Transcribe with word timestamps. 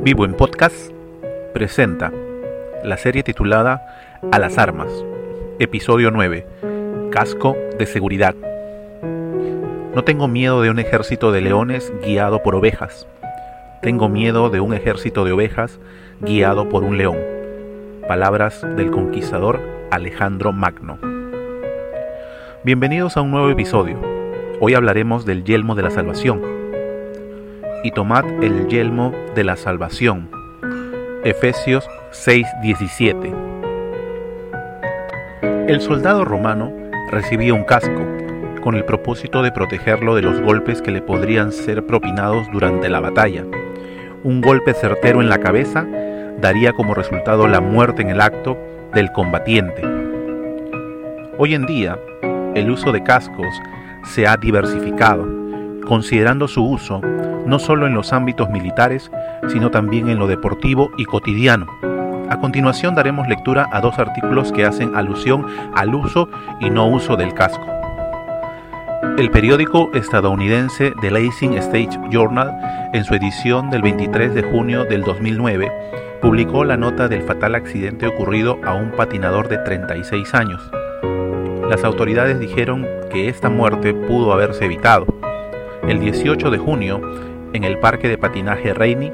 Vivo 0.00 0.24
en 0.24 0.34
Podcast 0.34 0.92
presenta 1.52 2.12
la 2.84 2.96
serie 2.96 3.24
titulada 3.24 3.82
A 4.30 4.38
las 4.38 4.56
Armas, 4.56 4.88
episodio 5.58 6.12
9, 6.12 6.46
Casco 7.10 7.56
de 7.76 7.84
Seguridad. 7.84 8.36
No 9.94 10.04
tengo 10.04 10.28
miedo 10.28 10.62
de 10.62 10.70
un 10.70 10.78
ejército 10.78 11.32
de 11.32 11.40
leones 11.40 11.92
guiado 12.04 12.44
por 12.44 12.54
ovejas. 12.54 13.08
Tengo 13.82 14.08
miedo 14.08 14.50
de 14.50 14.60
un 14.60 14.72
ejército 14.72 15.24
de 15.24 15.32
ovejas 15.32 15.80
guiado 16.20 16.68
por 16.68 16.84
un 16.84 16.96
león. 16.96 17.18
Palabras 18.06 18.64
del 18.76 18.92
conquistador 18.92 19.60
Alejandro 19.90 20.52
Magno. 20.52 20.98
Bienvenidos 22.62 23.16
a 23.16 23.22
un 23.22 23.32
nuevo 23.32 23.50
episodio. 23.50 23.98
Hoy 24.60 24.74
hablaremos 24.74 25.26
del 25.26 25.42
yelmo 25.42 25.74
de 25.74 25.82
la 25.82 25.90
salvación 25.90 26.57
y 27.82 27.90
tomad 27.92 28.24
el 28.42 28.66
yelmo 28.68 29.12
de 29.34 29.44
la 29.44 29.56
salvación. 29.56 30.28
Efesios 31.24 31.88
6:17. 32.10 33.34
El 35.68 35.80
soldado 35.80 36.24
romano 36.24 36.72
recibía 37.10 37.54
un 37.54 37.64
casco 37.64 38.00
con 38.62 38.74
el 38.74 38.84
propósito 38.84 39.42
de 39.42 39.52
protegerlo 39.52 40.14
de 40.14 40.22
los 40.22 40.40
golpes 40.40 40.82
que 40.82 40.90
le 40.90 41.02
podrían 41.02 41.52
ser 41.52 41.86
propinados 41.86 42.50
durante 42.52 42.88
la 42.88 43.00
batalla. 43.00 43.44
Un 44.24 44.40
golpe 44.40 44.74
certero 44.74 45.20
en 45.20 45.28
la 45.28 45.38
cabeza 45.38 45.86
daría 46.40 46.72
como 46.72 46.94
resultado 46.94 47.46
la 47.48 47.60
muerte 47.60 48.02
en 48.02 48.10
el 48.10 48.20
acto 48.20 48.58
del 48.94 49.12
combatiente. 49.12 49.82
Hoy 51.38 51.54
en 51.54 51.66
día, 51.66 51.98
el 52.54 52.70
uso 52.70 52.92
de 52.92 53.02
cascos 53.02 53.46
se 54.04 54.26
ha 54.26 54.36
diversificado 54.36 55.38
considerando 55.88 56.46
su 56.46 56.62
uso 56.64 57.00
no 57.48 57.58
solo 57.58 57.86
en 57.86 57.94
los 57.94 58.12
ámbitos 58.12 58.50
militares, 58.50 59.10
sino 59.48 59.70
también 59.70 60.08
en 60.08 60.18
lo 60.18 60.26
deportivo 60.26 60.90
y 60.96 61.04
cotidiano. 61.06 61.66
A 62.28 62.38
continuación 62.40 62.94
daremos 62.94 63.26
lectura 63.26 63.68
a 63.72 63.80
dos 63.80 63.98
artículos 63.98 64.52
que 64.52 64.66
hacen 64.66 64.94
alusión 64.94 65.46
al 65.74 65.94
uso 65.94 66.28
y 66.60 66.68
no 66.68 66.86
uso 66.86 67.16
del 67.16 67.32
casco. 67.32 67.66
El 69.16 69.30
periódico 69.30 69.90
estadounidense 69.94 70.92
The 71.00 71.10
Lacing 71.10 71.54
Stage 71.54 71.98
Journal, 72.10 72.52
en 72.92 73.04
su 73.04 73.14
edición 73.14 73.70
del 73.70 73.82
23 73.82 74.34
de 74.34 74.42
junio 74.42 74.84
del 74.84 75.02
2009, 75.02 75.72
publicó 76.20 76.64
la 76.64 76.76
nota 76.76 77.08
del 77.08 77.22
fatal 77.22 77.54
accidente 77.54 78.06
ocurrido 78.06 78.58
a 78.64 78.74
un 78.74 78.90
patinador 78.90 79.48
de 79.48 79.58
36 79.58 80.34
años. 80.34 80.70
Las 81.68 81.84
autoridades 81.84 82.38
dijeron 82.38 82.86
que 83.10 83.28
esta 83.28 83.48
muerte 83.48 83.94
pudo 83.94 84.32
haberse 84.32 84.66
evitado 84.66 85.06
el 85.88 86.00
18 86.00 86.50
de 86.50 86.58
junio, 86.58 87.00
en 87.52 87.64
el 87.64 87.78
parque 87.78 88.08
de 88.08 88.18
patinaje 88.18 88.74
Rainy, 88.74 89.12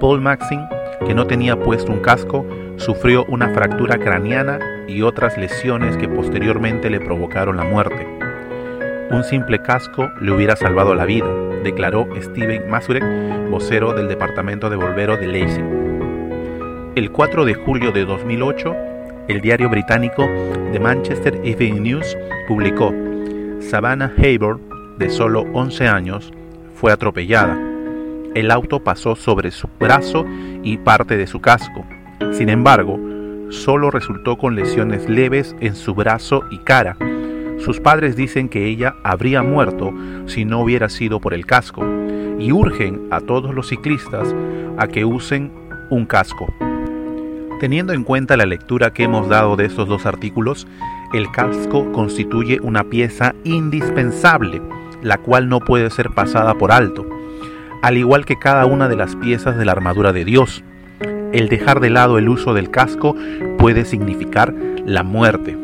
Paul 0.00 0.20
Maxim, 0.20 0.60
que 1.06 1.14
no 1.14 1.26
tenía 1.26 1.56
puesto 1.58 1.92
un 1.92 2.00
casco, 2.00 2.46
sufrió 2.76 3.24
una 3.28 3.48
fractura 3.48 3.98
craneana 3.98 4.58
y 4.88 5.02
otras 5.02 5.36
lesiones 5.38 5.96
que 5.96 6.08
posteriormente 6.08 6.90
le 6.90 7.00
provocaron 7.00 7.56
la 7.56 7.64
muerte. 7.64 8.06
Un 9.10 9.24
simple 9.24 9.60
casco 9.62 10.10
le 10.20 10.32
hubiera 10.32 10.56
salvado 10.56 10.94
la 10.94 11.04
vida, 11.04 11.28
declaró 11.62 12.08
Steven 12.20 12.68
Masurek, 12.68 13.04
vocero 13.50 13.92
del 13.92 14.08
Departamento 14.08 14.68
de 14.68 14.76
Volvero 14.76 15.16
de 15.16 15.26
Lacing. 15.26 16.92
El 16.96 17.10
4 17.10 17.44
de 17.44 17.54
julio 17.54 17.92
de 17.92 18.04
2008, 18.04 18.74
el 19.28 19.40
diario 19.40 19.68
británico 19.68 20.26
The 20.72 20.80
Manchester 20.80 21.40
Evening 21.44 21.82
News 21.82 22.16
publicó 22.48 22.92
Savannah 23.60 24.12
Haber 24.18 24.56
de 24.98 25.10
solo 25.10 25.44
11 25.52 25.88
años, 25.88 26.32
fue 26.74 26.92
atropellada. 26.92 27.75
El 28.36 28.50
auto 28.50 28.80
pasó 28.80 29.16
sobre 29.16 29.50
su 29.50 29.66
brazo 29.80 30.26
y 30.62 30.76
parte 30.76 31.16
de 31.16 31.26
su 31.26 31.40
casco. 31.40 31.86
Sin 32.32 32.50
embargo, 32.50 33.00
solo 33.48 33.90
resultó 33.90 34.36
con 34.36 34.54
lesiones 34.54 35.08
leves 35.08 35.56
en 35.60 35.74
su 35.74 35.94
brazo 35.94 36.42
y 36.50 36.58
cara. 36.58 36.98
Sus 37.58 37.80
padres 37.80 38.14
dicen 38.14 38.50
que 38.50 38.66
ella 38.66 38.94
habría 39.04 39.42
muerto 39.42 39.90
si 40.26 40.44
no 40.44 40.60
hubiera 40.60 40.90
sido 40.90 41.18
por 41.18 41.32
el 41.32 41.46
casco 41.46 41.82
y 42.38 42.52
urgen 42.52 43.08
a 43.10 43.20
todos 43.20 43.54
los 43.54 43.68
ciclistas 43.68 44.34
a 44.76 44.86
que 44.86 45.06
usen 45.06 45.50
un 45.88 46.04
casco. 46.04 46.44
Teniendo 47.58 47.94
en 47.94 48.04
cuenta 48.04 48.36
la 48.36 48.44
lectura 48.44 48.92
que 48.92 49.04
hemos 49.04 49.30
dado 49.30 49.56
de 49.56 49.64
estos 49.64 49.88
dos 49.88 50.04
artículos, 50.04 50.66
el 51.14 51.30
casco 51.30 51.90
constituye 51.90 52.60
una 52.60 52.84
pieza 52.84 53.34
indispensable 53.44 54.60
la 55.02 55.18
cual 55.18 55.48
no 55.48 55.60
puede 55.60 55.90
ser 55.90 56.10
pasada 56.10 56.54
por 56.54 56.72
alto, 56.72 57.06
al 57.82 57.96
igual 57.96 58.24
que 58.24 58.38
cada 58.38 58.66
una 58.66 58.88
de 58.88 58.96
las 58.96 59.16
piezas 59.16 59.56
de 59.56 59.64
la 59.64 59.72
armadura 59.72 60.12
de 60.12 60.24
Dios. 60.24 60.64
El 61.32 61.48
dejar 61.48 61.80
de 61.80 61.90
lado 61.90 62.18
el 62.18 62.28
uso 62.28 62.54
del 62.54 62.70
casco 62.70 63.14
puede 63.58 63.84
significar 63.84 64.54
la 64.84 65.02
muerte. 65.02 65.56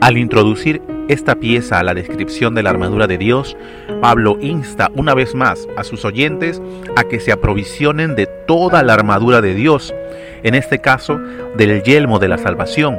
Al 0.00 0.16
introducir 0.18 0.82
esta 1.08 1.34
pieza 1.34 1.78
a 1.78 1.82
la 1.82 1.94
descripción 1.94 2.54
de 2.54 2.62
la 2.62 2.70
armadura 2.70 3.06
de 3.06 3.18
Dios, 3.18 3.56
Pablo 4.00 4.38
insta 4.40 4.90
una 4.94 5.14
vez 5.14 5.34
más 5.34 5.68
a 5.76 5.84
sus 5.84 6.04
oyentes 6.04 6.62
a 6.96 7.04
que 7.04 7.20
se 7.20 7.32
aprovisionen 7.32 8.14
de 8.14 8.26
toda 8.26 8.82
la 8.82 8.94
armadura 8.94 9.40
de 9.40 9.54
Dios, 9.54 9.94
en 10.42 10.54
este 10.54 10.80
caso 10.80 11.18
del 11.56 11.82
yelmo 11.82 12.18
de 12.18 12.28
la 12.28 12.38
salvación, 12.38 12.98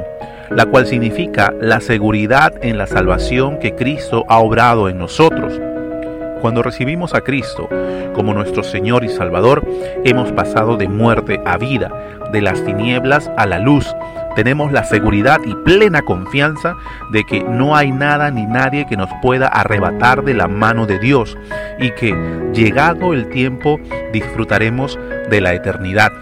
la 0.50 0.66
cual 0.66 0.86
significa 0.86 1.52
la 1.60 1.80
seguridad 1.80 2.54
en 2.62 2.78
la 2.78 2.86
salvación 2.86 3.58
que 3.58 3.74
Cristo 3.74 4.24
ha 4.28 4.38
obrado 4.38 4.88
en 4.88 4.98
nosotros. 4.98 5.60
Cuando 6.46 6.62
recibimos 6.62 7.12
a 7.12 7.22
Cristo 7.22 7.68
como 8.14 8.32
nuestro 8.32 8.62
Señor 8.62 9.02
y 9.02 9.08
Salvador, 9.08 9.66
hemos 10.04 10.30
pasado 10.30 10.76
de 10.76 10.86
muerte 10.86 11.40
a 11.44 11.58
vida, 11.58 11.90
de 12.30 12.40
las 12.40 12.64
tinieblas 12.64 13.28
a 13.36 13.46
la 13.46 13.58
luz. 13.58 13.92
Tenemos 14.36 14.70
la 14.70 14.84
seguridad 14.84 15.40
y 15.44 15.56
plena 15.64 16.02
confianza 16.02 16.76
de 17.10 17.24
que 17.24 17.42
no 17.42 17.74
hay 17.74 17.90
nada 17.90 18.30
ni 18.30 18.46
nadie 18.46 18.86
que 18.86 18.96
nos 18.96 19.10
pueda 19.22 19.48
arrebatar 19.48 20.22
de 20.22 20.34
la 20.34 20.46
mano 20.46 20.86
de 20.86 21.00
Dios 21.00 21.36
y 21.80 21.90
que, 21.90 22.14
llegado 22.52 23.12
el 23.12 23.28
tiempo, 23.28 23.80
disfrutaremos 24.12 24.96
de 25.28 25.40
la 25.40 25.52
eternidad. 25.52 26.12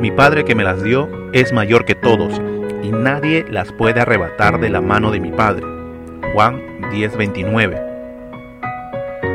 Mi 0.00 0.12
Padre 0.12 0.44
que 0.44 0.54
me 0.54 0.62
las 0.62 0.80
dio 0.84 1.08
es 1.32 1.52
mayor 1.52 1.84
que 1.84 1.96
todos 1.96 2.40
y 2.84 2.92
nadie 2.92 3.44
las 3.50 3.72
puede 3.72 4.00
arrebatar 4.00 4.60
de 4.60 4.70
la 4.70 4.80
mano 4.80 5.10
de 5.10 5.18
mi 5.18 5.32
Padre. 5.32 5.66
Juan 6.34 6.62
10:29. 6.92 7.87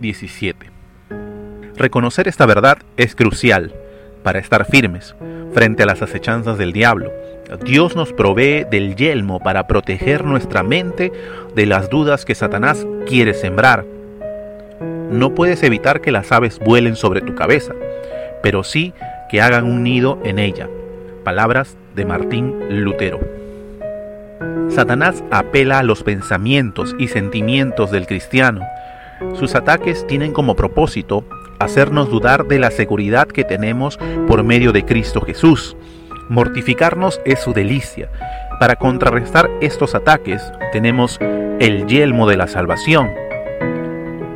17. 0.00 0.70
Reconocer 1.76 2.28
esta 2.28 2.46
verdad 2.46 2.78
es 2.96 3.14
crucial 3.14 3.74
para 4.22 4.38
estar 4.38 4.64
firmes 4.66 5.14
frente 5.52 5.82
a 5.82 5.86
las 5.86 6.02
acechanzas 6.02 6.58
del 6.58 6.72
diablo. 6.72 7.12
Dios 7.64 7.94
nos 7.96 8.12
provee 8.12 8.64
del 8.70 8.96
yelmo 8.96 9.40
para 9.40 9.66
proteger 9.66 10.24
nuestra 10.24 10.62
mente 10.62 11.12
de 11.54 11.66
las 11.66 11.88
dudas 11.90 12.24
que 12.24 12.34
Satanás 12.34 12.86
quiere 13.06 13.34
sembrar. 13.34 13.84
No 15.10 15.34
puedes 15.34 15.62
evitar 15.62 16.00
que 16.00 16.10
las 16.10 16.32
aves 16.32 16.58
vuelen 16.58 16.96
sobre 16.96 17.20
tu 17.20 17.34
cabeza, 17.34 17.74
pero 18.42 18.64
sí 18.64 18.92
que 19.30 19.40
hagan 19.40 19.64
un 19.64 19.82
nido 19.82 20.18
en 20.24 20.38
ella. 20.38 20.68
Palabras 21.24 21.76
de 21.94 22.04
Martín 22.04 22.84
Lutero. 22.84 23.20
Satanás 24.68 25.22
apela 25.30 25.78
a 25.78 25.82
los 25.82 26.02
pensamientos 26.02 26.94
y 26.98 27.08
sentimientos 27.08 27.90
del 27.90 28.06
cristiano. 28.06 28.66
Sus 29.34 29.54
ataques 29.54 30.06
tienen 30.06 30.32
como 30.32 30.56
propósito 30.56 31.24
hacernos 31.58 32.10
dudar 32.10 32.46
de 32.46 32.58
la 32.58 32.70
seguridad 32.70 33.26
que 33.26 33.44
tenemos 33.44 33.98
por 34.28 34.44
medio 34.44 34.72
de 34.72 34.84
Cristo 34.84 35.20
Jesús. 35.20 35.76
Mortificarnos 36.28 37.20
es 37.24 37.40
su 37.40 37.52
delicia. 37.52 38.10
Para 38.60 38.76
contrarrestar 38.76 39.50
estos 39.60 39.94
ataques 39.94 40.42
tenemos 40.72 41.18
el 41.60 41.86
yelmo 41.86 42.28
de 42.28 42.36
la 42.36 42.46
salvación. 42.46 43.10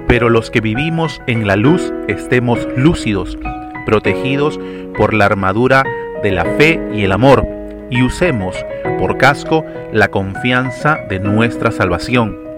Pero 0.07 0.29
los 0.29 0.51
que 0.51 0.61
vivimos 0.61 1.21
en 1.27 1.47
la 1.47 1.57
luz 1.57 1.93
estemos 2.09 2.67
lúcidos, 2.77 3.39
protegidos 3.87 4.59
por 4.97 5.15
la 5.15 5.27
armadura 5.27 5.85
de 6.23 6.33
la 6.33 6.45
fe 6.45 6.81
y 6.93 7.05
el 7.05 7.13
amor, 7.13 7.47
y 7.91 8.03
usemos 8.03 8.57
por 8.99 9.19
casco 9.19 9.65
la 9.93 10.09
confianza 10.09 10.99
de 11.09 11.21
nuestra 11.21 11.71
salvación. 11.71 12.50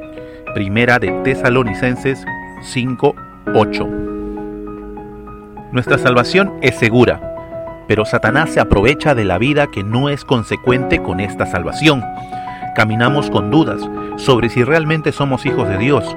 Primera 0.54 0.98
de 0.98 1.10
Tesalonicenses 1.24 2.26
5:8. 2.62 3.88
Nuestra 5.72 5.96
salvación 5.96 6.52
es 6.60 6.74
segura, 6.78 7.20
pero 7.88 8.04
Satanás 8.04 8.50
se 8.50 8.60
aprovecha 8.60 9.14
de 9.14 9.24
la 9.24 9.38
vida 9.38 9.68
que 9.68 9.82
no 9.82 10.10
es 10.10 10.26
consecuente 10.26 11.02
con 11.02 11.20
esta 11.20 11.46
salvación. 11.46 12.04
Caminamos 12.76 13.30
con 13.30 13.50
dudas 13.50 13.80
sobre 14.16 14.50
si 14.50 14.62
realmente 14.62 15.12
somos 15.12 15.46
hijos 15.46 15.70
de 15.70 15.78
Dios, 15.78 16.14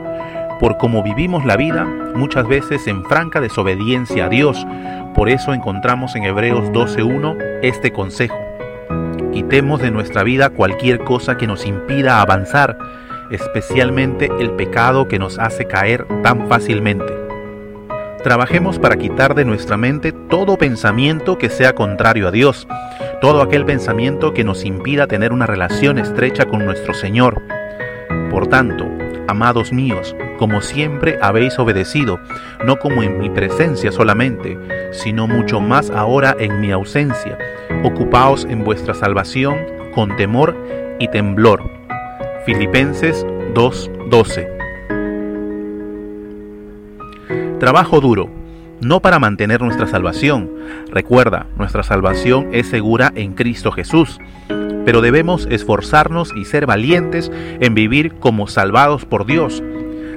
por 0.60 0.76
cómo 0.78 1.02
vivimos 1.02 1.46
la 1.46 1.56
vida, 1.56 1.86
muchas 2.16 2.46
veces 2.46 2.88
en 2.88 3.06
franca 3.06 3.40
desobediencia 3.40 4.26
a 4.26 4.30
Dios. 4.30 4.68
Por 5.14 5.30
eso 5.30 5.54
encontramos 5.54 6.14
en 6.18 6.24
Hebreos 6.24 6.74
12.1 6.74 7.38
este 7.62 7.94
consejo. 7.94 8.36
Quitemos 9.32 9.82
de 9.82 9.92
nuestra 9.92 10.24
vida 10.24 10.50
cualquier 10.50 11.06
cosa 11.06 11.38
que 11.38 11.48
nos 11.48 11.66
impida 11.66 12.20
avanzar, 12.20 12.78
especialmente 13.32 14.30
el 14.40 14.52
pecado 14.52 15.08
que 15.08 15.20
nos 15.20 15.40
hace 15.40 15.66
caer 15.66 16.06
tan 16.24 16.48
fácilmente. 16.48 17.26
Trabajemos 18.24 18.80
para 18.80 18.98
quitar 18.98 19.36
de 19.36 19.46
nuestra 19.46 19.78
mente 19.78 20.12
todo 20.12 20.58
pensamiento 20.58 21.38
que 21.38 21.50
sea 21.50 21.74
contrario 21.74 22.28
a 22.28 22.32
Dios, 22.32 22.68
todo 23.22 23.42
aquel 23.42 23.66
pensamiento 23.66 24.34
que 24.34 24.44
nos 24.44 24.66
impida 24.66 25.06
tener 25.06 25.32
una 25.32 25.46
relación 25.46 26.00
estrecha 26.00 26.46
con 26.46 26.66
nuestro 26.66 26.96
Señor. 26.96 27.42
Por 28.32 28.48
tanto, 28.48 28.88
amados 29.28 29.72
míos, 29.72 30.16
como 30.40 30.62
siempre 30.62 31.18
habéis 31.22 31.60
obedecido, 31.60 32.20
no 32.66 32.78
como 32.78 33.04
en 33.04 33.20
mi 33.20 33.30
presencia 33.30 33.92
solamente, 33.92 34.58
sino 34.92 35.28
mucho 35.28 35.60
más 35.60 35.90
ahora 35.92 36.36
en 36.40 36.60
mi 36.60 36.72
ausencia. 36.72 37.38
Ocupaos 37.84 38.46
en 38.46 38.64
vuestra 38.64 38.94
salvación 38.94 39.58
con 39.94 40.16
temor 40.16 40.56
y 41.00 41.08
temblor. 41.10 41.85
Filipenses 42.46 43.26
2:12 43.54 44.48
Trabajo 47.60 48.02
duro, 48.02 48.30
no 48.82 49.00
para 49.00 49.20
mantener 49.20 49.62
nuestra 49.62 49.88
salvación. 49.88 50.52
Recuerda, 50.92 51.48
nuestra 51.58 51.84
salvación 51.84 52.50
es 52.52 52.68
segura 52.68 53.12
en 53.16 53.34
Cristo 53.34 53.72
Jesús 53.72 54.20
pero 54.86 55.02
debemos 55.02 55.48
esforzarnos 55.50 56.32
y 56.36 56.46
ser 56.46 56.68
valientes 56.68 57.32
en 57.60 57.74
vivir 57.74 58.14
como 58.20 58.48
salvados 58.48 59.04
por 59.04 59.26
Dios. 59.26 59.64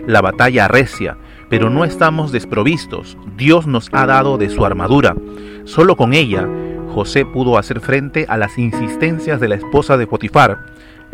La 0.07 0.21
batalla 0.21 0.67
arrecia, 0.67 1.17
pero 1.49 1.71
no 1.71 1.85
estamos 1.85 2.31
desprovistos. 2.33 3.17
Dios 3.37 3.67
nos 3.67 3.89
ha 3.93 4.07
dado 4.07 4.37
de 4.37 4.51
su 4.51 4.65
armadura. 4.65 5.17
Solo 5.65 5.97
con 5.97 6.13
ella, 6.13 6.47
José 6.95 7.25
pudo 7.25 7.59
hacer 7.59 7.81
frente 7.81 8.27
a 8.29 8.37
las 8.37 8.59
insistencias 8.59 9.41
de 9.41 9.49
la 9.49 9.55
esposa 9.55 9.97
de 9.97 10.07
Potifar. 10.07 10.59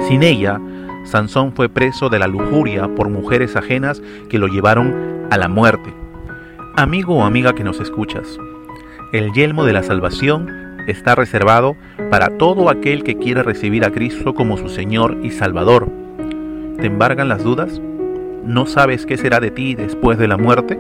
Sin 0.09 0.25
ella, 0.25 0.61
Sansón 1.05 1.53
fue 1.53 1.69
preso 1.69 2.09
de 2.09 2.19
la 2.19 2.27
lujuria 2.27 2.89
por 2.89 3.09
mujeres 3.09 3.57
ajenas 3.57 4.03
que 4.29 4.39
lo 4.39 4.49
llevaron 4.49 5.27
a 5.31 5.39
la 5.39 5.49
muerte. 5.49 5.93
Amigo 6.77 7.17
o 7.17 7.25
amiga 7.25 7.55
que 7.55 7.63
nos 7.63 7.79
escuchas, 7.81 8.39
el 9.13 9.33
yelmo 9.33 9.65
de 9.65 9.73
la 9.73 9.83
salvación 9.83 10.49
está 10.89 11.15
reservado 11.15 11.77
para 12.11 12.37
todo 12.37 12.69
aquel 12.69 13.05
que 13.05 13.17
quiere 13.17 13.43
recibir 13.43 13.85
a 13.85 13.91
Cristo 13.91 14.35
como 14.35 14.57
su 14.57 14.69
Señor 14.69 15.19
y 15.23 15.31
Salvador. 15.31 15.89
¿Te 16.81 16.87
embargan 16.87 17.29
las 17.29 17.45
dudas? 17.45 17.81
¿No 18.45 18.67
sabes 18.67 19.07
qué 19.07 19.17
será 19.17 19.41
de 19.41 19.51
ti 19.51 19.75
después 19.75 20.19
de 20.19 20.29
la 20.29 20.37
muerte? 20.37 20.79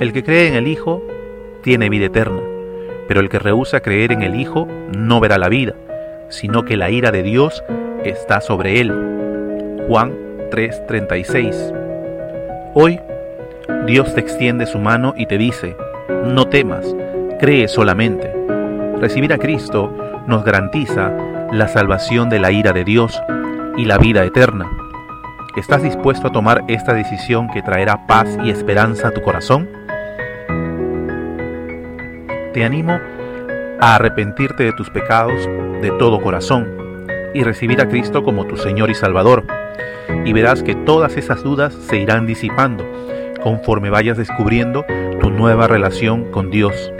El 0.00 0.12
que 0.12 0.22
cree 0.22 0.48
en 0.48 0.54
el 0.54 0.68
Hijo 0.68 1.02
tiene 1.62 1.88
vida 1.88 2.06
eterna, 2.06 2.40
pero 3.08 3.20
el 3.20 3.28
que 3.28 3.38
rehúsa 3.38 3.80
creer 3.80 4.12
en 4.12 4.22
el 4.22 4.38
Hijo 4.38 4.68
no 4.96 5.20
verá 5.20 5.38
la 5.38 5.48
vida, 5.48 5.74
sino 6.28 6.64
que 6.64 6.76
la 6.76 6.90
ira 6.90 7.10
de 7.10 7.22
Dios 7.22 7.62
está 8.04 8.40
sobre 8.40 8.80
él. 8.80 8.92
Juan 9.88 10.12
3:36 10.50 11.72
Hoy 12.74 13.00
Dios 13.86 14.14
te 14.14 14.20
extiende 14.20 14.66
su 14.66 14.78
mano 14.78 15.14
y 15.16 15.26
te 15.26 15.38
dice, 15.38 15.76
no 16.24 16.46
temas, 16.46 16.84
cree 17.38 17.68
solamente. 17.68 18.32
Recibir 19.00 19.32
a 19.32 19.38
Cristo 19.38 19.94
nos 20.26 20.44
garantiza 20.44 21.12
la 21.52 21.68
salvación 21.68 22.28
de 22.30 22.40
la 22.40 22.50
ira 22.50 22.72
de 22.72 22.84
Dios 22.84 23.22
y 23.76 23.84
la 23.84 23.98
vida 23.98 24.24
eterna. 24.24 24.70
¿Estás 25.56 25.82
dispuesto 25.82 26.28
a 26.28 26.32
tomar 26.32 26.64
esta 26.68 26.94
decisión 26.94 27.48
que 27.48 27.62
traerá 27.62 28.06
paz 28.06 28.38
y 28.42 28.50
esperanza 28.50 29.08
a 29.08 29.10
tu 29.12 29.22
corazón? 29.22 29.68
Te 32.52 32.64
animo 32.64 32.98
a 33.80 33.94
arrepentirte 33.94 34.64
de 34.64 34.72
tus 34.72 34.90
pecados 34.90 35.48
de 35.80 35.90
todo 35.98 36.20
corazón 36.20 36.83
y 37.34 37.42
recibir 37.42 37.80
a 37.80 37.88
Cristo 37.88 38.22
como 38.22 38.46
tu 38.46 38.56
Señor 38.56 38.90
y 38.90 38.94
Salvador. 38.94 39.44
Y 40.24 40.32
verás 40.32 40.62
que 40.62 40.74
todas 40.74 41.16
esas 41.16 41.42
dudas 41.42 41.74
se 41.74 41.98
irán 41.98 42.26
disipando 42.26 42.84
conforme 43.42 43.90
vayas 43.90 44.16
descubriendo 44.16 44.86
tu 45.20 45.28
nueva 45.28 45.66
relación 45.66 46.30
con 46.30 46.50
Dios. 46.50 46.92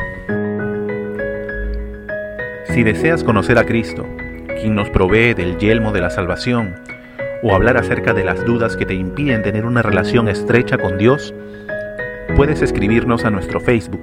Si 2.66 2.82
deseas 2.82 3.25
conocer 3.25 3.56
a 3.56 3.64
Cristo, 3.64 4.04
quien 4.60 4.75
nos 4.75 4.90
provee 4.90 5.32
del 5.32 5.56
yelmo 5.56 5.92
de 5.92 6.02
la 6.02 6.10
salvación, 6.10 6.75
o 7.42 7.54
hablar 7.54 7.76
acerca 7.76 8.12
de 8.14 8.25
las 8.25 8.44
dudas 8.44 8.76
que 8.76 8.84
te 8.84 8.94
impiden 8.94 9.42
tener 9.42 9.64
una 9.64 9.80
relación 9.80 10.28
estrecha 10.28 10.76
con 10.76 10.98
Dios, 10.98 11.34
puedes 12.37 12.62
escribirnos 12.62 13.25
a 13.25 13.30
nuestro 13.30 13.60
Facebook, 13.60 14.00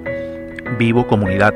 Vivo 0.80 1.06
Comunidad. 1.06 1.54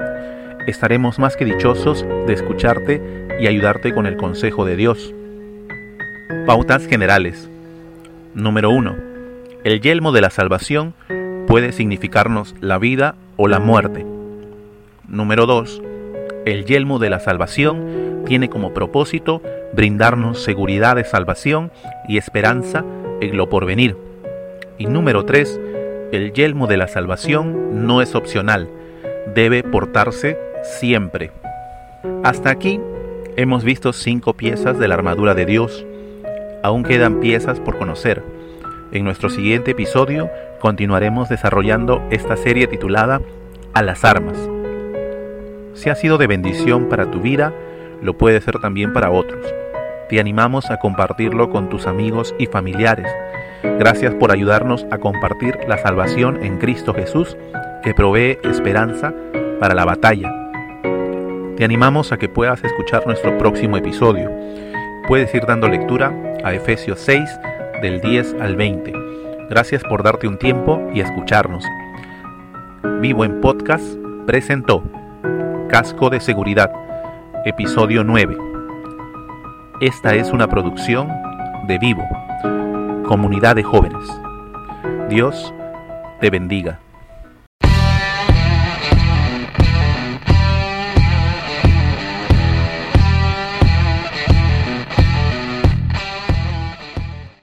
Estaremos 0.68 1.18
más 1.20 1.38
que 1.38 1.46
dichosos 1.46 2.06
de 2.28 2.34
escucharte 2.34 3.25
y 3.40 3.48
ayudarte 3.48 3.94
con 3.94 4.06
el 4.06 4.18
consejo 4.18 4.66
de 4.66 4.76
Dios. 4.76 5.14
Pautas 6.46 6.88
generales. 6.88 7.50
Número 8.34 8.70
1. 8.70 8.96
El 9.64 9.82
yelmo 9.82 10.12
de 10.12 10.22
la 10.22 10.30
salvación 10.30 10.94
puede 11.48 11.72
significarnos 11.72 12.56
la 12.62 12.78
vida 12.78 13.16
o 13.38 13.48
la 13.48 13.60
muerte. 13.60 14.06
Número 15.08 15.46
2 15.46 15.82
el 16.46 16.66
yelmo 16.66 17.00
de 17.00 17.10
la 17.10 17.20
salvación 17.20 18.24
tiene 18.28 18.50
como 18.50 18.72
propósito 18.72 19.42
brindarnos 19.74 20.44
seguridad 20.44 20.96
de 20.96 21.04
salvación 21.04 21.72
y 22.08 22.18
esperanza 22.18 22.86
en 23.20 23.36
lo 23.36 23.50
porvenir. 23.50 23.98
Y 24.78 24.86
número 24.86 25.26
3, 25.26 25.60
el 26.12 26.34
yelmo 26.34 26.68
de 26.68 26.78
la 26.78 26.88
salvación 26.88 27.88
no 27.88 28.02
es 28.04 28.14
opcional, 28.14 28.70
debe 29.34 29.64
portarse 29.64 30.38
siempre. 30.62 31.32
Hasta 32.24 32.52
aquí 32.52 32.80
hemos 33.38 33.64
visto 33.64 33.92
cinco 33.94 34.34
piezas 34.34 34.80
de 34.80 34.88
la 34.88 34.96
armadura 34.96 35.36
de 35.36 35.46
Dios. 35.46 35.86
Aún 36.64 36.84
quedan 36.84 37.20
piezas 37.20 37.60
por 37.60 37.78
conocer. 37.78 38.24
En 38.92 39.04
nuestro 39.04 39.30
siguiente 39.30 39.72
episodio 39.72 40.30
continuaremos 40.60 41.30
desarrollando 41.30 42.02
esta 42.12 42.38
serie 42.38 42.68
titulada 42.68 43.22
A 43.74 43.84
las 43.84 44.06
armas. 44.06 44.38
Si 45.74 45.90
ha 45.90 45.96
sido 45.96 46.18
de 46.18 46.28
bendición 46.28 46.88
para 46.88 47.12
tu 47.12 47.20
vida, 47.20 47.54
lo 48.02 48.18
puede 48.18 48.40
ser 48.40 48.60
también 48.60 48.94
para 48.94 49.12
otros. 49.12 49.46
Te 50.10 50.20
animamos 50.20 50.72
a 50.72 50.78
compartirlo 50.78 51.50
con 51.50 51.68
tus 51.70 51.88
amigos 51.88 52.34
y 52.40 52.46
familiares. 52.46 53.12
Gracias 53.64 54.14
por 54.14 54.32
ayudarnos 54.32 54.86
a 54.92 55.00
compartir 55.00 55.58
la 55.68 55.78
salvación 55.78 56.44
en 56.44 56.58
Cristo 56.60 56.94
Jesús, 56.94 57.36
que 57.84 57.94
provee 57.94 58.38
esperanza 58.44 59.14
para 59.60 59.74
la 59.74 59.84
batalla. 59.84 60.45
Te 61.58 61.64
animamos 61.64 62.12
a 62.12 62.18
que 62.18 62.28
puedas 62.28 62.62
escuchar 62.66 63.06
nuestro 63.08 63.38
próximo 63.38 63.78
episodio. 63.78 64.30
Puedes 65.08 65.34
ir 65.34 65.46
dando 65.46 65.70
lectura 65.70 66.14
a 66.44 66.54
Efesios 66.54 67.00
6 67.00 67.30
del 67.82 68.02
10 68.02 68.36
al 68.42 68.58
20. 68.58 68.92
Gracias 69.50 69.82
por 69.86 70.04
darte 70.04 70.28
un 70.28 70.38
tiempo 70.38 70.82
y 70.94 71.00
escucharnos. 71.00 71.64
Vivo 73.00 73.24
en 73.24 73.40
Podcast 73.40 73.86
presentó. 74.26 74.84
Casco 75.70 76.10
de 76.10 76.20
Seguridad, 76.20 76.74
episodio 77.46 78.04
9. 78.04 78.38
Esta 79.80 80.14
es 80.14 80.32
una 80.32 80.50
producción 80.50 81.08
de 81.68 81.78
Vivo, 81.80 82.06
comunidad 83.08 83.56
de 83.56 83.64
jóvenes. 83.64 84.04
Dios 85.08 85.54
te 86.20 86.30
bendiga. 86.30 86.85